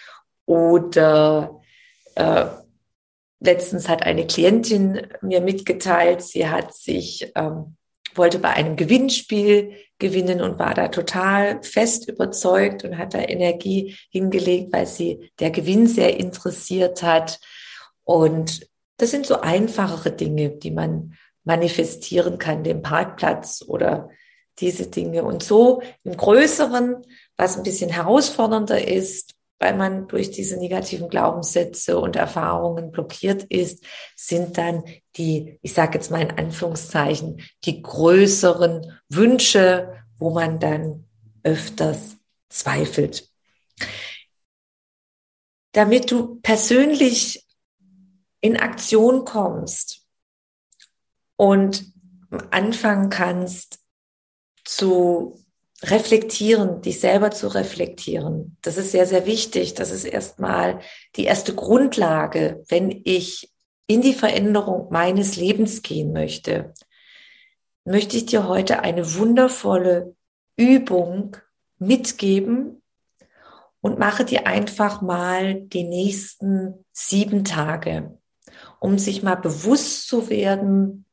Oder 0.45 1.59
äh, 2.15 2.45
letztens 3.39 3.87
hat 3.87 4.03
eine 4.03 4.25
Klientin 4.27 5.07
mir 5.21 5.41
mitgeteilt, 5.41 6.21
sie 6.21 6.49
hat 6.49 6.73
sich 6.73 7.31
ähm, 7.35 7.77
wollte 8.17 8.39
bei 8.39 8.49
einem 8.49 8.75
Gewinnspiel 8.75 9.73
gewinnen 9.99 10.41
und 10.41 10.59
war 10.59 10.73
da 10.73 10.89
total 10.89 11.61
fest 11.63 12.07
überzeugt 12.07 12.83
und 12.83 12.97
hat 12.97 13.13
da 13.13 13.19
Energie 13.19 13.95
hingelegt, 14.09 14.73
weil 14.73 14.87
sie 14.87 15.31
der 15.39 15.51
Gewinn 15.51 15.87
sehr 15.87 16.19
interessiert 16.19 17.03
hat. 17.03 17.39
Und 18.03 18.67
das 18.97 19.11
sind 19.11 19.25
so 19.25 19.41
einfachere 19.41 20.11
Dinge, 20.11 20.51
die 20.51 20.71
man 20.71 21.13
manifestieren 21.43 22.37
kann, 22.37 22.63
den 22.63 22.81
Parkplatz 22.81 23.63
oder 23.65 24.09
diese 24.59 24.87
Dinge. 24.87 25.23
Und 25.23 25.43
so 25.43 25.81
im 26.03 26.17
Größeren, 26.17 27.03
was 27.37 27.57
ein 27.57 27.63
bisschen 27.63 27.89
herausfordernder 27.89 28.87
ist, 28.87 29.35
weil 29.59 29.75
man 29.75 30.07
durch 30.07 30.31
diese 30.31 30.57
negativen 30.57 31.09
Glaubenssätze 31.09 31.99
und 31.99 32.15
Erfahrungen 32.15 32.91
blockiert 32.91 33.43
ist, 33.43 33.83
sind 34.15 34.57
dann 34.57 34.83
die, 35.15 35.59
ich 35.61 35.73
sage 35.73 35.97
jetzt 35.97 36.11
mal 36.11 36.21
in 36.21 36.31
Anführungszeichen, 36.31 37.41
die 37.65 37.81
größeren 37.81 38.99
Wünsche, 39.09 40.03
wo 40.17 40.29
man 40.29 40.59
dann 40.59 41.05
öfters 41.43 42.17
zweifelt. 42.49 43.29
Damit 45.71 46.11
du 46.11 46.39
persönlich 46.41 47.45
in 48.41 48.57
Aktion 48.57 49.25
kommst 49.25 50.07
und 51.35 51.93
anfangen 52.51 53.09
kannst 53.09 53.79
zu 54.63 55.43
reflektieren, 55.83 56.81
dich 56.81 56.99
selber 56.99 57.31
zu 57.31 57.47
reflektieren. 57.47 58.57
Das 58.61 58.77
ist 58.77 58.91
sehr, 58.91 59.05
sehr 59.05 59.25
wichtig. 59.25 59.75
Das 59.75 59.91
ist 59.91 60.05
erstmal 60.05 60.79
die 61.15 61.25
erste 61.25 61.53
Grundlage, 61.53 62.63
wenn 62.69 63.01
ich 63.05 63.53
in 63.85 64.01
die 64.01 64.13
Veränderung 64.13 64.91
meines 64.91 65.35
Lebens 65.37 65.81
gehen 65.81 66.13
möchte. 66.13 66.73
Möchte 67.85 68.17
ich 68.17 68.25
dir 68.25 68.47
heute 68.47 68.81
eine 68.81 69.15
wundervolle 69.15 70.15
Übung 70.57 71.37
mitgeben 71.79 72.81
und 73.79 73.99
mache 73.99 74.25
dir 74.25 74.47
einfach 74.47 75.01
mal 75.01 75.61
die 75.61 75.83
nächsten 75.83 76.85
sieben 76.91 77.45
Tage, 77.45 78.17
um 78.79 78.97
sich 78.97 79.23
mal 79.23 79.35
bewusst 79.35 80.07
zu 80.07 80.29
werden, 80.29 81.05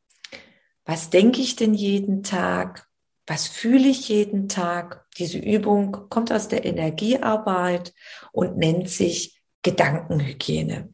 was 0.84 1.10
denke 1.10 1.40
ich 1.40 1.54
denn 1.54 1.74
jeden 1.74 2.22
Tag? 2.22 2.88
Was 3.26 3.46
fühle 3.46 3.88
ich 3.88 4.08
jeden 4.08 4.48
Tag? 4.48 5.06
Diese 5.16 5.38
Übung 5.38 6.08
kommt 6.10 6.30
aus 6.32 6.48
der 6.48 6.64
Energiearbeit 6.64 7.94
und 8.32 8.58
nennt 8.58 8.88
sich 8.90 9.40
Gedankenhygiene. 9.62 10.92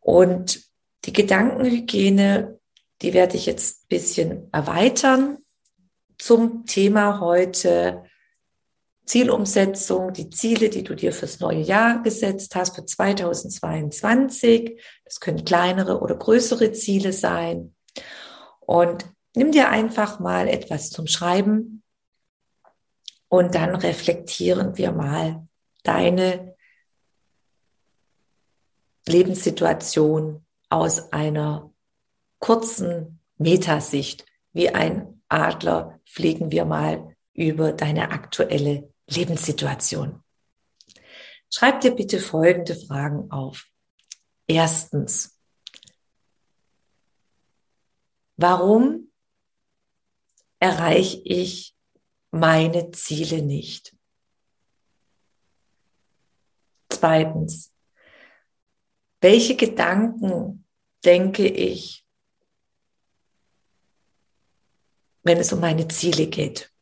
Und 0.00 0.62
die 1.04 1.12
Gedankenhygiene, 1.12 2.58
die 3.00 3.14
werde 3.14 3.36
ich 3.36 3.46
jetzt 3.46 3.84
ein 3.84 3.88
bisschen 3.88 4.52
erweitern 4.52 5.38
zum 6.18 6.66
Thema 6.66 7.20
heute 7.20 8.04
Zielumsetzung, 9.06 10.12
die 10.12 10.28
Ziele, 10.28 10.68
die 10.68 10.84
du 10.84 10.94
dir 10.94 11.12
fürs 11.12 11.40
neue 11.40 11.62
Jahr 11.62 12.02
gesetzt 12.02 12.54
hast, 12.54 12.76
für 12.76 12.84
2022. 12.84 14.78
Das 15.04 15.20
können 15.20 15.46
kleinere 15.46 16.00
oder 16.00 16.16
größere 16.16 16.72
Ziele 16.72 17.14
sein. 17.14 17.74
Und 18.60 19.06
Nimm 19.38 19.52
dir 19.52 19.68
einfach 19.68 20.18
mal 20.18 20.48
etwas 20.48 20.90
zum 20.90 21.06
Schreiben 21.06 21.84
und 23.28 23.54
dann 23.54 23.76
reflektieren 23.76 24.76
wir 24.76 24.90
mal 24.90 25.46
deine 25.84 26.56
Lebenssituation 29.06 30.44
aus 30.70 31.12
einer 31.12 31.72
kurzen 32.40 33.20
Metasicht. 33.36 34.26
Wie 34.52 34.70
ein 34.70 35.22
Adler 35.28 36.00
fliegen 36.04 36.50
wir 36.50 36.64
mal 36.64 37.14
über 37.32 37.72
deine 37.72 38.10
aktuelle 38.10 38.92
Lebenssituation. 39.06 40.20
Schreib 41.48 41.80
dir 41.82 41.92
bitte 41.92 42.18
folgende 42.18 42.74
Fragen 42.74 43.30
auf. 43.30 43.68
Erstens, 44.48 45.38
warum 48.36 49.04
erreiche 50.60 51.20
ich 51.24 51.74
meine 52.30 52.90
Ziele 52.90 53.42
nicht. 53.42 53.96
Zweitens, 56.88 57.72
welche 59.20 59.56
Gedanken 59.56 60.66
denke 61.04 61.46
ich, 61.46 62.04
wenn 65.22 65.38
es 65.38 65.52
um 65.52 65.60
meine 65.60 65.88
Ziele 65.88 66.26
geht? 66.26 66.72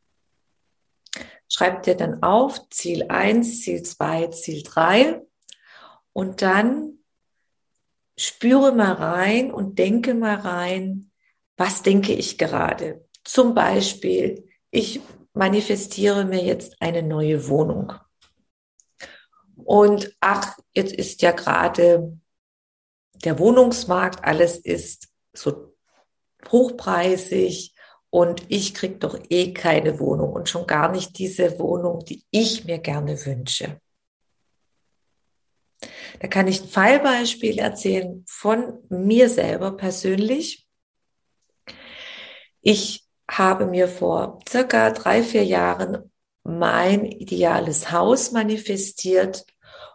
Schreib 1.48 1.82
dir 1.84 1.96
dann 1.96 2.22
auf 2.22 2.68
Ziel 2.70 3.06
1, 3.08 3.62
Ziel 3.62 3.82
2, 3.82 4.28
Ziel 4.28 4.62
3 4.62 5.22
und 6.12 6.42
dann 6.42 6.98
spüre 8.18 8.72
mal 8.72 8.92
rein 8.92 9.52
und 9.52 9.78
denke 9.78 10.14
mal 10.14 10.36
rein, 10.36 11.10
was 11.56 11.82
denke 11.82 12.12
ich 12.12 12.38
gerade? 12.38 13.05
Zum 13.26 13.54
Beispiel, 13.54 14.48
ich 14.70 15.00
manifestiere 15.32 16.24
mir 16.24 16.42
jetzt 16.42 16.80
eine 16.80 17.02
neue 17.02 17.48
Wohnung. 17.48 17.92
Und 19.56 20.16
ach, 20.20 20.56
jetzt 20.72 20.92
ist 20.92 21.22
ja 21.22 21.32
gerade 21.32 22.18
der 23.24 23.38
Wohnungsmarkt, 23.40 24.24
alles 24.24 24.58
ist 24.58 25.08
so 25.32 25.74
hochpreisig 26.48 27.74
und 28.10 28.44
ich 28.48 28.74
krieg 28.74 29.00
doch 29.00 29.18
eh 29.28 29.52
keine 29.52 29.98
Wohnung 29.98 30.32
und 30.32 30.48
schon 30.48 30.66
gar 30.66 30.92
nicht 30.92 31.18
diese 31.18 31.58
Wohnung, 31.58 32.04
die 32.04 32.24
ich 32.30 32.64
mir 32.64 32.78
gerne 32.78 33.26
wünsche. 33.26 33.80
Da 36.20 36.28
kann 36.28 36.46
ich 36.46 36.62
ein 36.62 36.68
Fallbeispiel 36.68 37.58
erzählen 37.58 38.24
von 38.28 38.78
mir 38.88 39.28
selber 39.28 39.76
persönlich. 39.76 40.68
Ich 42.62 43.05
habe 43.30 43.66
mir 43.66 43.88
vor 43.88 44.40
circa 44.48 44.90
drei, 44.90 45.22
vier 45.22 45.44
Jahren 45.44 46.10
mein 46.42 47.04
ideales 47.04 47.90
Haus 47.90 48.32
manifestiert 48.32 49.44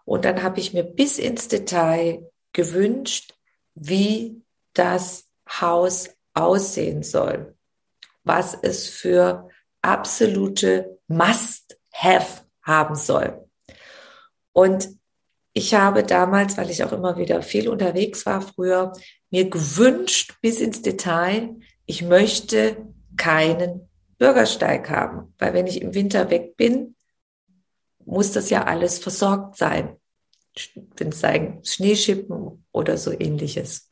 und 0.05 0.25
dann 0.25 0.43
habe 0.43 0.59
ich 0.59 0.73
mir 0.73 0.83
bis 0.83 1.17
ins 1.17 1.47
Detail 1.47 2.29
gewünscht, 2.53 3.33
wie 3.73 4.41
das 4.73 5.29
Haus 5.47 6.09
aussehen 6.33 7.03
soll, 7.03 7.55
was 8.23 8.57
es 8.61 8.89
für 8.89 9.50
absolute 9.81 11.00
Must-Have 11.07 12.43
haben 12.63 12.95
soll. 12.95 13.50
Und 14.53 14.89
ich 15.53 15.73
habe 15.73 16.03
damals, 16.03 16.57
weil 16.57 16.69
ich 16.69 16.83
auch 16.83 16.91
immer 16.91 17.17
wieder 17.17 17.41
viel 17.41 17.67
unterwegs 17.67 18.25
war 18.25 18.41
früher, 18.41 18.93
mir 19.29 19.50
gewünscht 19.50 20.35
bis 20.41 20.59
ins 20.59 20.81
Detail, 20.81 21.55
ich 21.85 22.01
möchte 22.01 22.77
keinen 23.18 23.89
Bürgersteig 24.18 24.89
haben, 24.89 25.34
weil 25.38 25.53
wenn 25.53 25.68
ich 25.68 25.82
im 25.82 25.94
Winter 25.94 26.30
weg 26.30 26.56
bin, 26.58 26.96
muss 28.06 28.32
das 28.32 28.50
ja 28.50 28.63
alles 28.65 29.00
versorgt 29.00 29.58
sein. 29.58 29.98
Wenn 30.98 31.10
es 31.10 31.20
sein 31.20 31.62
Schneeschippen 31.63 32.65
oder 32.72 32.98
so 32.98 33.12
ähnliches. 33.12 33.89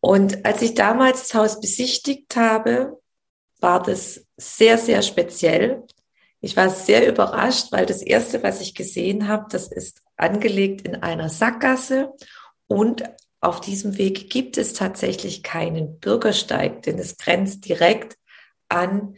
Und 0.00 0.44
als 0.44 0.62
ich 0.62 0.74
damals 0.74 1.20
das 1.20 1.34
Haus 1.34 1.60
besichtigt 1.60 2.34
habe, 2.36 2.98
war 3.60 3.82
das 3.82 4.26
sehr, 4.36 4.78
sehr 4.78 5.02
speziell. 5.02 5.84
Ich 6.40 6.56
war 6.56 6.70
sehr 6.70 7.06
überrascht, 7.06 7.70
weil 7.70 7.86
das 7.86 8.02
erste, 8.02 8.42
was 8.42 8.60
ich 8.60 8.74
gesehen 8.74 9.28
habe, 9.28 9.46
das 9.50 9.68
ist 9.68 10.02
angelegt 10.16 10.86
in 10.86 10.96
einer 10.96 11.28
Sackgasse 11.28 12.12
und 12.66 13.04
auf 13.40 13.60
diesem 13.60 13.96
Weg 13.96 14.30
gibt 14.30 14.58
es 14.58 14.74
tatsächlich 14.74 15.42
keinen 15.42 15.98
Bürgersteig, 15.98 16.82
denn 16.82 16.98
es 16.98 17.16
grenzt 17.16 17.66
direkt 17.66 18.18
an 18.68 19.16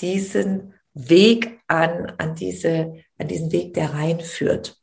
diesen 0.00 0.74
Weg 0.94 1.60
an, 1.66 2.14
an 2.18 2.36
diese, 2.36 3.04
an 3.18 3.28
diesen 3.28 3.50
Weg, 3.50 3.74
der 3.74 3.94
reinführt. 3.94 4.80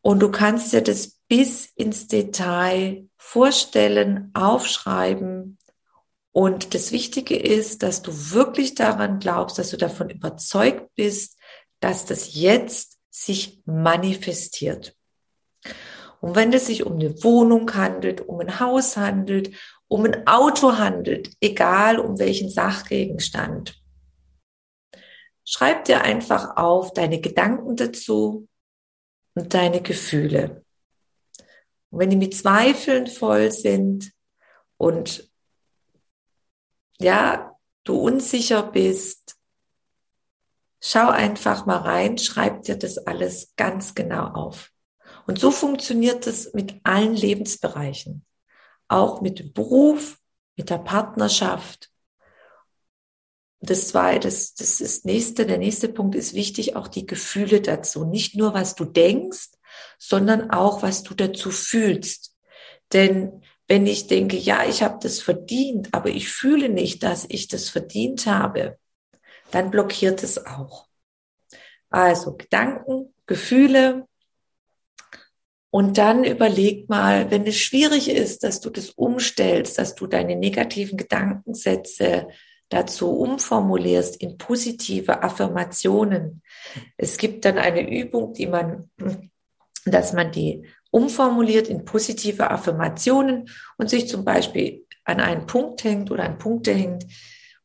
Und 0.00 0.20
du 0.20 0.30
kannst 0.30 0.72
dir 0.72 0.82
das 0.82 1.18
bis 1.28 1.66
ins 1.74 2.06
Detail 2.06 3.08
vorstellen, 3.16 4.30
aufschreiben. 4.34 5.58
Und 6.32 6.74
das 6.74 6.92
Wichtige 6.92 7.36
ist, 7.36 7.82
dass 7.82 8.02
du 8.02 8.12
wirklich 8.30 8.74
daran 8.74 9.18
glaubst, 9.18 9.58
dass 9.58 9.70
du 9.70 9.76
davon 9.76 10.08
überzeugt 10.08 10.94
bist, 10.94 11.36
dass 11.80 12.06
das 12.06 12.34
jetzt 12.34 12.98
sich 13.10 13.62
manifestiert. 13.66 14.95
Und 16.20 16.34
wenn 16.34 16.52
es 16.52 16.66
sich 16.66 16.84
um 16.84 16.94
eine 16.94 17.22
Wohnung 17.22 17.74
handelt, 17.74 18.20
um 18.20 18.40
ein 18.40 18.58
Haus 18.60 18.96
handelt, 18.96 19.54
um 19.88 20.04
ein 20.04 20.26
Auto 20.26 20.78
handelt, 20.78 21.34
egal 21.40 21.98
um 21.98 22.18
welchen 22.18 22.50
Sachgegenstand, 22.50 23.80
schreib 25.44 25.84
dir 25.84 26.02
einfach 26.02 26.56
auf 26.56 26.92
deine 26.92 27.20
Gedanken 27.20 27.76
dazu 27.76 28.48
und 29.34 29.54
deine 29.54 29.82
Gefühle. 29.82 30.64
Und 31.90 32.00
wenn 32.00 32.10
die 32.10 32.16
mit 32.16 32.36
Zweifeln 32.36 33.06
voll 33.06 33.52
sind 33.52 34.12
und 34.76 35.30
ja, 36.98 37.56
du 37.84 37.98
unsicher 37.98 38.62
bist, 38.62 39.36
schau 40.80 41.08
einfach 41.10 41.66
mal 41.66 41.78
rein, 41.78 42.18
schreib 42.18 42.62
dir 42.62 42.76
das 42.76 42.98
alles 42.98 43.54
ganz 43.56 43.94
genau 43.94 44.26
auf. 44.28 44.72
Und 45.26 45.38
so 45.38 45.50
funktioniert 45.50 46.26
es 46.26 46.54
mit 46.54 46.76
allen 46.84 47.14
Lebensbereichen, 47.14 48.24
auch 48.88 49.20
mit 49.20 49.40
dem 49.40 49.52
Beruf, 49.52 50.18
mit 50.56 50.70
der 50.70 50.78
Partnerschaft. 50.78 51.90
Das 53.60 53.88
zweite, 53.88 54.28
das, 54.28 54.54
das 54.54 54.80
ist 54.80 55.04
nächste, 55.04 55.44
der 55.44 55.58
nächste 55.58 55.88
Punkt 55.88 56.14
ist 56.14 56.34
wichtig, 56.34 56.76
auch 56.76 56.86
die 56.86 57.06
Gefühle 57.06 57.60
dazu. 57.60 58.04
Nicht 58.04 58.36
nur, 58.36 58.54
was 58.54 58.76
du 58.76 58.84
denkst, 58.84 59.48
sondern 59.98 60.50
auch, 60.50 60.82
was 60.82 61.02
du 61.02 61.14
dazu 61.14 61.50
fühlst. 61.50 62.36
Denn 62.92 63.42
wenn 63.66 63.86
ich 63.86 64.06
denke, 64.06 64.36
ja, 64.36 64.64
ich 64.64 64.82
habe 64.82 64.98
das 65.02 65.20
verdient, 65.20 65.88
aber 65.92 66.10
ich 66.10 66.28
fühle 66.28 66.68
nicht, 66.68 67.02
dass 67.02 67.26
ich 67.28 67.48
das 67.48 67.68
verdient 67.68 68.26
habe, 68.26 68.78
dann 69.50 69.72
blockiert 69.72 70.22
es 70.22 70.46
auch. 70.46 70.86
Also 71.90 72.36
Gedanken, 72.36 73.12
Gefühle, 73.26 74.06
und 75.76 75.98
dann 75.98 76.24
überleg 76.24 76.88
mal, 76.88 77.30
wenn 77.30 77.46
es 77.46 77.58
schwierig 77.58 78.08
ist, 78.08 78.44
dass 78.44 78.62
du 78.62 78.70
das 78.70 78.88
umstellst, 78.88 79.76
dass 79.76 79.94
du 79.94 80.06
deine 80.06 80.34
negativen 80.34 80.96
Gedankensätze 80.96 82.28
dazu 82.70 83.10
umformulierst 83.10 84.16
in 84.16 84.38
positive 84.38 85.22
Affirmationen. 85.22 86.40
Es 86.96 87.18
gibt 87.18 87.44
dann 87.44 87.58
eine 87.58 87.94
Übung, 87.94 88.32
die 88.32 88.46
man, 88.46 88.90
dass 89.84 90.14
man 90.14 90.32
die 90.32 90.64
umformuliert 90.90 91.68
in 91.68 91.84
positive 91.84 92.50
Affirmationen 92.50 93.50
und 93.76 93.90
sich 93.90 94.08
zum 94.08 94.24
Beispiel 94.24 94.86
an 95.04 95.20
einen 95.20 95.44
Punkt 95.46 95.84
hängt 95.84 96.10
oder 96.10 96.24
an 96.24 96.38
Punkte 96.38 96.72
hängt, 96.72 97.04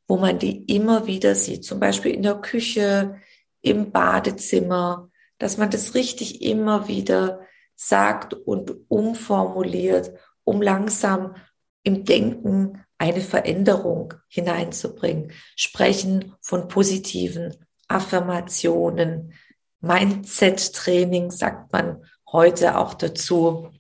wo 0.06 0.18
man 0.18 0.38
die 0.38 0.66
immer 0.66 1.08
wieder 1.08 1.34
sieht, 1.34 1.64
zum 1.64 1.80
Beispiel 1.80 2.14
in 2.14 2.24
der 2.24 2.36
Küche, 2.36 3.22
im 3.62 3.94
Badezimmer, 3.94 5.10
dass 5.38 5.58
man 5.58 5.70
das 5.70 5.96
richtig 5.96 6.42
immer 6.42 6.90
wieder 6.90 7.48
sagt 7.84 8.36
und 8.36 8.76
umformuliert, 8.90 10.12
um 10.44 10.62
langsam 10.62 11.36
im 11.82 12.06
Denken 12.06 12.86
eine 13.00 13.22
Veränderung 13.22 14.14
hineinzubringen. 14.28 15.32
Sprechen 15.56 16.36
von 16.42 16.68
positiven 16.68 17.56
Affirmationen, 17.88 19.34
Mindset-Training 19.80 21.32
sagt 21.32 21.74
man 21.74 22.06
heute 22.32 22.78
auch 22.78 22.94
dazu. 22.94 23.72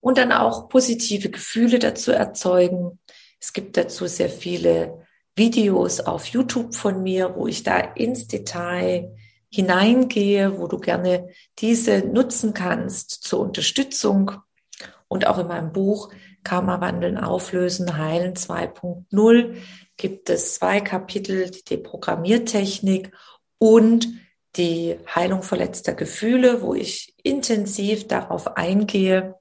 Und 0.00 0.18
dann 0.18 0.30
auch 0.30 0.68
positive 0.68 1.30
Gefühle 1.30 1.78
dazu 1.78 2.12
erzeugen. 2.12 2.98
Es 3.40 3.54
gibt 3.54 3.78
dazu 3.78 4.06
sehr 4.06 4.28
viele 4.28 5.06
Videos 5.34 6.00
auf 6.00 6.26
YouTube 6.26 6.74
von 6.74 7.02
mir, 7.02 7.34
wo 7.36 7.46
ich 7.46 7.62
da 7.62 7.78
ins 7.78 8.26
Detail 8.26 9.16
hineingehe, 9.50 10.58
wo 10.58 10.66
du 10.66 10.78
gerne 10.78 11.28
diese 11.58 11.98
nutzen 11.98 12.54
kannst 12.54 13.10
zur 13.10 13.40
Unterstützung. 13.40 14.32
Und 15.08 15.26
auch 15.26 15.38
in 15.38 15.48
meinem 15.48 15.72
Buch 15.72 16.12
Karma 16.44 16.80
wandeln, 16.80 17.18
auflösen, 17.18 17.98
heilen 17.98 18.34
2.0 18.34 19.56
gibt 19.96 20.30
es 20.30 20.54
zwei 20.54 20.80
Kapitel, 20.80 21.50
die 21.50 21.64
Deprogrammiertechnik 21.64 23.12
und 23.58 24.08
die 24.56 24.96
Heilung 25.14 25.42
verletzter 25.42 25.92
Gefühle, 25.92 26.62
wo 26.62 26.74
ich 26.74 27.14
intensiv 27.22 28.08
darauf 28.08 28.56
eingehe. 28.56 29.36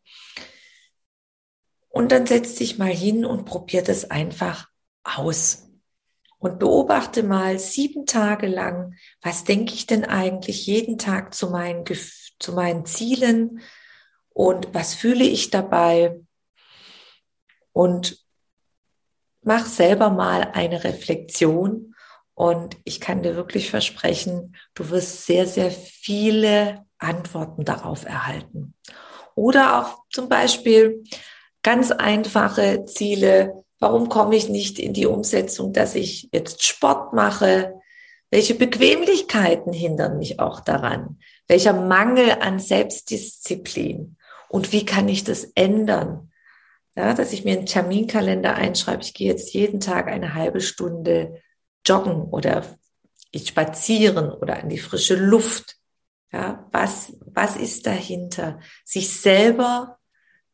Und 1.88 2.12
dann 2.12 2.28
setz 2.28 2.56
dich 2.56 2.78
mal 2.78 2.92
hin 2.92 3.26
und 3.26 3.46
probier 3.46 3.82
das 3.82 4.12
einfach 4.12 4.68
aus 5.04 5.69
und 6.40 6.58
beobachte 6.58 7.22
mal 7.22 7.60
sieben 7.60 8.06
Tage 8.06 8.48
lang, 8.48 8.96
was 9.22 9.44
denke 9.44 9.74
ich 9.74 9.86
denn 9.86 10.06
eigentlich 10.06 10.66
jeden 10.66 10.98
Tag 10.98 11.34
zu 11.34 11.50
meinen, 11.50 11.84
zu 12.40 12.54
meinen 12.54 12.86
Zielen? 12.86 13.60
Und 14.30 14.74
was 14.74 14.96
fühle 14.96 15.26
ich 15.26 15.50
dabei? 15.50 16.18
Und 17.74 18.24
mach 19.42 19.66
selber 19.66 20.10
mal 20.10 20.52
eine 20.54 20.84
Reflexion. 20.86 21.94
Und 22.36 22.78
ich 22.86 23.02
kann 23.02 23.22
dir 23.22 23.36
wirklich 23.36 23.70
versprechen, 23.70 24.56
du 24.76 24.90
wirst 24.90 25.26
sehr, 25.26 25.46
sehr 25.46 25.72
viele 25.72 26.86
Antworten 27.00 27.66
darauf 27.66 28.06
erhalten. 28.06 28.76
Oder 29.36 29.80
auch 29.80 30.04
zum 30.10 30.30
Beispiel 30.30 31.04
ganz 31.64 31.92
einfache 31.92 32.86
Ziele, 32.86 33.66
Warum 33.80 34.10
komme 34.10 34.36
ich 34.36 34.50
nicht 34.50 34.78
in 34.78 34.94
die 34.94 35.06
Umsetzung, 35.06 35.74
dass 35.74 35.96
ich 35.96 36.30
jetzt 36.34 36.64
Sport 36.66 37.14
mache? 37.14 37.80
Welche 38.30 38.56
Bequemlichkeiten 38.56 39.74
hindern 39.74 40.18
mich 40.18 40.40
auch 40.40 40.60
daran? 40.60 41.20
Welcher 41.48 41.74
Mangel 41.74 42.32
an 42.42 42.60
Selbstdisziplin? 42.60 44.18
Und 44.50 44.72
wie 44.72 44.86
kann 44.86 45.08
ich 45.08 45.24
das 45.24 45.46
ändern? 45.56 46.32
Ja, 46.96 47.14
dass 47.14 47.32
ich 47.32 47.46
mir 47.46 47.58
einen 47.58 47.66
Terminkalender 47.66 48.56
einschreibe, 48.56 49.04
ich 49.04 49.14
gehe 49.14 49.30
jetzt 49.30 49.54
jeden 49.54 49.80
Tag 49.80 50.08
eine 50.08 50.34
halbe 50.34 50.60
Stunde 50.60 51.42
joggen 51.86 52.24
oder 52.24 52.64
ich 53.32 53.48
spazieren 53.48 54.32
oder 54.32 54.62
an 54.62 54.70
die 54.70 54.80
frische 54.80 55.16
Luft. 55.16 55.78
Ja, 56.32 56.68
was, 56.72 57.14
was 57.26 57.56
ist 57.56 57.88
dahinter? 57.88 58.60
Sich 58.84 59.10
selber 59.10 59.99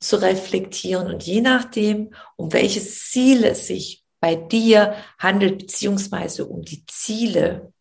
zu 0.08 0.22
reflektieren 0.22 1.08
und 1.08 1.24
je 1.24 1.42
nachdem, 1.42 2.14
um 2.36 2.54
welches 2.54 3.10
Ziel 3.10 3.44
es 3.44 3.68
sich 3.68 4.04
bei 4.20 4.36
dir 4.36 4.96
handelt, 5.20 5.60
beziehungsweise 5.60 6.46
um 6.46 6.62
die 6.64 6.86
Ziele, 6.86 7.74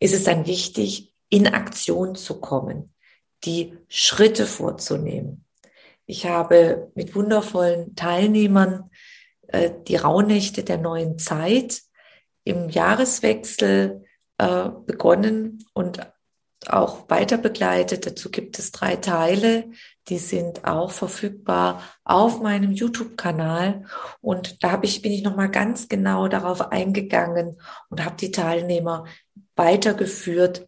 ist 0.00 0.14
es 0.14 0.24
dann 0.24 0.46
wichtig, 0.46 1.14
in 1.28 1.46
Aktion 1.46 2.16
zu 2.16 2.40
kommen, 2.40 2.94
die 3.44 3.78
Schritte 3.88 4.46
vorzunehmen. 4.46 5.44
Ich 6.06 6.26
habe 6.26 6.90
mit 6.94 7.14
wundervollen 7.14 7.94
Teilnehmern 7.94 8.90
äh, 9.48 9.70
die 9.86 9.96
Rauhnächte 9.96 10.64
der 10.64 10.78
neuen 10.78 11.18
Zeit 11.18 11.82
im 12.44 12.68
Jahreswechsel 12.68 14.04
äh, 14.38 14.70
begonnen 14.86 15.64
und 15.72 16.00
auch 16.66 17.08
weiter 17.08 17.38
begleitet. 17.38 18.06
Dazu 18.06 18.30
gibt 18.30 18.58
es 18.58 18.72
drei 18.72 18.96
Teile, 18.96 19.70
die 20.10 20.18
sind 20.18 20.64
auch 20.64 20.90
verfügbar 20.90 21.82
auf 22.04 22.40
meinem 22.40 22.72
YouTube-Kanal. 22.72 23.84
Und 24.20 24.62
da 24.62 24.72
habe 24.72 24.86
ich, 24.86 25.02
bin 25.02 25.12
ich 25.12 25.22
nochmal 25.22 25.50
ganz 25.50 25.88
genau 25.88 26.28
darauf 26.28 26.72
eingegangen 26.72 27.60
und 27.88 28.04
habe 28.04 28.16
die 28.16 28.32
Teilnehmer 28.32 29.04
weitergeführt, 29.54 30.66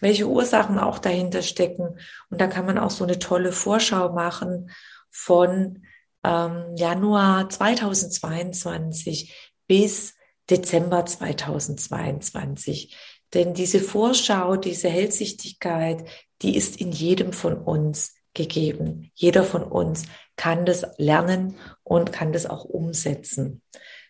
welche 0.00 0.26
Ursachen 0.26 0.80
auch 0.80 0.98
dahinter 0.98 1.42
stecken. 1.42 1.96
Und 2.28 2.40
da 2.40 2.48
kann 2.48 2.66
man 2.66 2.76
auch 2.76 2.90
so 2.90 3.04
eine 3.04 3.20
tolle 3.20 3.52
Vorschau 3.52 4.12
machen 4.12 4.70
von 5.08 5.84
ähm, 6.24 6.74
Januar 6.74 7.48
2022 7.48 9.52
bis 9.68 10.14
Dezember 10.50 11.06
2022. 11.06 12.96
Denn 13.32 13.54
diese 13.54 13.80
Vorschau, 13.80 14.56
diese 14.56 14.88
Hellsichtigkeit, 14.88 16.04
die 16.42 16.56
ist 16.56 16.80
in 16.80 16.90
jedem 16.90 17.32
von 17.32 17.56
uns 17.56 18.14
gegeben. 18.34 19.10
Jeder 19.14 19.44
von 19.44 19.62
uns 19.62 20.04
kann 20.36 20.64
das 20.64 20.86
lernen 20.96 21.56
und 21.82 22.12
kann 22.12 22.32
das 22.32 22.46
auch 22.46 22.64
umsetzen. 22.64 23.62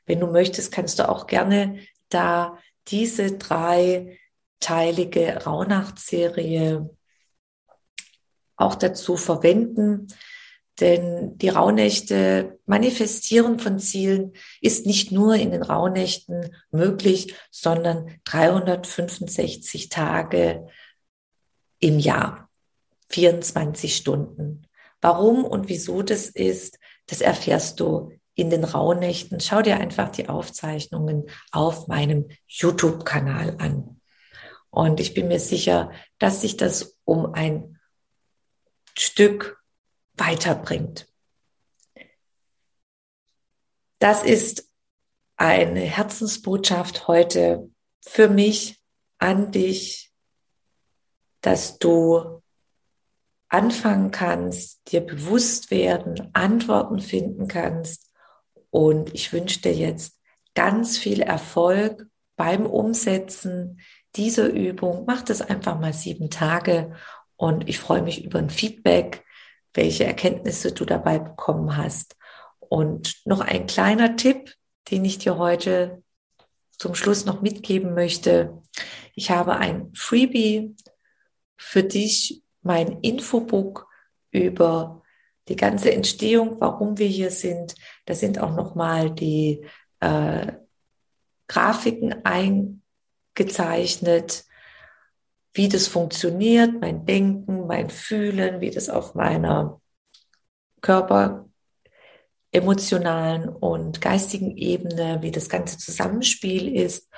Wenn 0.06 0.20
du 0.20 0.26
möchtest, 0.26 0.72
kannst 0.72 0.98
du 0.98 1.08
auch 1.08 1.26
gerne 1.26 1.78
da 2.08 2.58
diese 2.88 3.38
dreiteilige 3.38 5.44
Rauhnacht-Serie 5.44 6.90
auch 8.56 8.74
dazu 8.74 9.16
verwenden. 9.16 10.08
Denn 10.80 11.38
die 11.38 11.50
Rauhnächte, 11.50 12.58
Manifestieren 12.66 13.58
von 13.58 13.78
Zielen 13.78 14.32
ist 14.60 14.86
nicht 14.86 15.12
nur 15.12 15.34
in 15.34 15.50
den 15.50 15.62
Rauhnächten 15.62 16.54
möglich, 16.70 17.34
sondern 17.50 18.18
365 18.24 19.90
Tage 19.90 20.66
im 21.78 21.98
Jahr, 21.98 22.41
24 23.12 23.96
Stunden. 23.96 24.66
Warum 25.00 25.44
und 25.44 25.68
wieso 25.68 26.02
das 26.02 26.26
ist, 26.26 26.78
das 27.06 27.20
erfährst 27.20 27.80
du 27.80 28.12
in 28.34 28.50
den 28.50 28.64
Rauhnächten. 28.64 29.40
Schau 29.40 29.62
dir 29.62 29.78
einfach 29.78 30.08
die 30.10 30.28
Aufzeichnungen 30.28 31.28
auf 31.50 31.88
meinem 31.88 32.28
YouTube-Kanal 32.46 33.56
an. 33.58 34.00
Und 34.70 35.00
ich 35.00 35.12
bin 35.12 35.28
mir 35.28 35.40
sicher, 35.40 35.92
dass 36.18 36.40
sich 36.40 36.56
das 36.56 36.98
um 37.04 37.34
ein 37.34 37.78
Stück 38.96 39.62
weiterbringt. 40.14 41.08
Das 43.98 44.22
ist 44.24 44.68
eine 45.36 45.80
Herzensbotschaft 45.80 47.06
heute 47.06 47.70
für 48.00 48.28
mich 48.28 48.82
an 49.18 49.52
dich, 49.52 50.12
dass 51.40 51.78
du 51.78 52.41
anfangen 53.52 54.10
kannst, 54.10 54.80
dir 54.90 55.00
bewusst 55.00 55.70
werden, 55.70 56.30
Antworten 56.32 57.00
finden 57.00 57.48
kannst. 57.48 58.10
Und 58.70 59.14
ich 59.14 59.32
wünsche 59.32 59.60
dir 59.60 59.74
jetzt 59.74 60.18
ganz 60.54 60.98
viel 60.98 61.20
Erfolg 61.20 62.06
beim 62.36 62.66
Umsetzen 62.66 63.80
dieser 64.16 64.48
Übung. 64.48 65.04
Mach 65.06 65.22
das 65.22 65.42
einfach 65.42 65.78
mal 65.78 65.92
sieben 65.92 66.30
Tage 66.30 66.94
und 67.36 67.68
ich 67.68 67.78
freue 67.78 68.02
mich 68.02 68.24
über 68.24 68.38
ein 68.38 68.50
Feedback 68.50 69.24
welche 69.74 70.04
Erkenntnisse 70.04 70.72
du 70.72 70.84
dabei 70.84 71.18
bekommen 71.18 71.76
hast. 71.76 72.16
Und 72.58 73.20
noch 73.24 73.40
ein 73.40 73.66
kleiner 73.66 74.16
Tipp, 74.16 74.54
den 74.90 75.04
ich 75.04 75.18
dir 75.18 75.38
heute 75.38 76.02
zum 76.78 76.94
Schluss 76.94 77.24
noch 77.24 77.42
mitgeben 77.42 77.94
möchte. 77.94 78.62
Ich 79.14 79.30
habe 79.30 79.56
ein 79.56 79.92
Freebie 79.94 80.74
für 81.56 81.82
dich, 81.82 82.41
mein 82.62 83.00
Infobook 83.00 83.88
über 84.30 85.02
die 85.48 85.56
ganze 85.56 85.92
Entstehung, 85.92 86.60
warum 86.60 86.98
wir 86.98 87.08
hier 87.08 87.30
sind. 87.30 87.74
Da 88.06 88.14
sind 88.14 88.38
auch 88.38 88.54
nochmal 88.54 89.10
die 89.10 89.66
äh, 90.00 90.52
Grafiken 91.48 92.24
eingezeichnet, 92.24 94.44
wie 95.52 95.68
das 95.68 95.88
funktioniert, 95.88 96.80
mein 96.80 97.04
Denken, 97.04 97.66
mein 97.66 97.90
Fühlen, 97.90 98.60
wie 98.60 98.70
das 98.70 98.88
auf 98.88 99.14
meiner 99.14 99.80
Körper, 100.80 101.48
emotionalen 102.52 103.48
und 103.48 104.00
geistigen 104.00 104.56
Ebene, 104.56 105.18
wie 105.22 105.30
das 105.30 105.48
ganze 105.48 105.78
Zusammenspiel 105.78 106.74
ist 106.74 107.08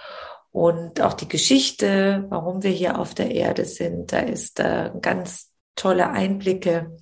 und 0.54 1.00
auch 1.00 1.14
die 1.14 1.26
Geschichte, 1.26 2.26
warum 2.28 2.62
wir 2.62 2.70
hier 2.70 3.00
auf 3.00 3.12
der 3.12 3.32
Erde 3.32 3.64
sind. 3.64 4.12
Da 4.12 4.20
ist 4.20 4.60
äh, 4.60 4.92
ganz 5.02 5.50
tolle 5.74 6.10
Einblicke. 6.10 6.96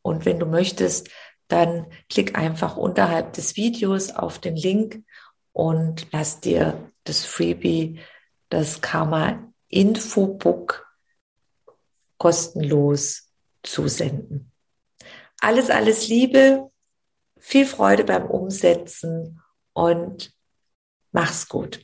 Und 0.00 0.24
wenn 0.24 0.38
du 0.38 0.46
möchtest, 0.46 1.10
dann 1.48 1.86
klick 2.08 2.34
einfach 2.34 2.78
unterhalb 2.78 3.34
des 3.34 3.56
Videos 3.56 4.10
auf 4.10 4.38
den 4.38 4.56
Link 4.56 5.04
und 5.52 6.06
lass 6.12 6.40
dir 6.40 6.92
das 7.04 7.26
Freebie, 7.26 8.00
das 8.48 8.80
Karma 8.80 9.52
Infobook 9.68 10.90
kostenlos 12.16 13.30
zusenden. 13.62 14.50
Alles, 15.40 15.68
alles 15.68 16.08
Liebe, 16.08 16.70
viel 17.38 17.66
Freude 17.66 18.04
beim 18.04 18.24
Umsetzen 18.30 19.42
und 19.74 20.34
mach's 21.12 21.50
gut. 21.50 21.83